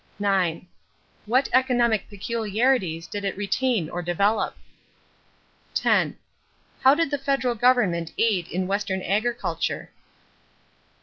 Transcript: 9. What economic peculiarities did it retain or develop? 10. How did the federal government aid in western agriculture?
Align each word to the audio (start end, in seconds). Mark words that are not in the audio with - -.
9. 0.17 0.67
What 1.27 1.47
economic 1.53 2.09
peculiarities 2.09 3.05
did 3.05 3.23
it 3.23 3.37
retain 3.37 3.87
or 3.87 4.01
develop? 4.01 4.55
10. 5.75 6.17
How 6.81 6.95
did 6.95 7.11
the 7.11 7.19
federal 7.19 7.53
government 7.53 8.11
aid 8.17 8.47
in 8.47 8.65
western 8.65 9.03
agriculture? 9.03 9.91